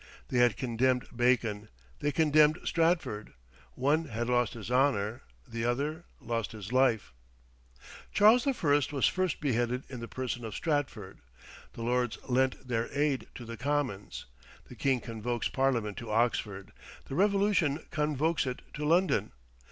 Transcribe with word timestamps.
They 0.29 0.39
had 0.39 0.57
condemned 0.57 1.15
Bacon; 1.15 1.69
they 1.99 2.11
condemned 2.11 2.57
Stratford. 2.63 3.33
One 3.75 4.05
had 4.05 4.29
lost 4.29 4.55
his 4.55 4.71
honour, 4.71 5.21
the 5.47 5.63
other 5.63 6.05
lost 6.19 6.53
his 6.53 6.71
life. 6.73 7.13
Charles 8.11 8.47
I. 8.47 8.81
was 8.95 9.05
first 9.05 9.39
beheaded 9.39 9.83
in 9.89 9.99
the 9.99 10.07
person 10.07 10.43
of 10.43 10.55
Stratford. 10.55 11.19
The 11.73 11.83
Lords 11.83 12.17
lent 12.27 12.67
their 12.67 12.91
aid 12.91 13.27
to 13.35 13.45
the 13.45 13.57
Commons. 13.57 14.25
The 14.67 14.75
king 14.75 15.01
convokes 15.01 15.49
Parliament 15.49 15.97
to 15.97 16.09
Oxford; 16.09 16.71
the 17.05 17.13
revolution 17.13 17.85
convokes 17.91 18.47
it 18.47 18.61
to 18.73 18.83
London. 18.87 19.33